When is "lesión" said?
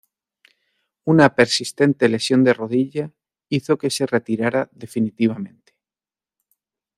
2.09-2.43